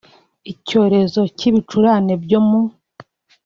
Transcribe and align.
Icyorezo 0.51 1.21
cy’ibicurane 1.37 2.13
byo 2.23 2.39
mu 2.47 2.61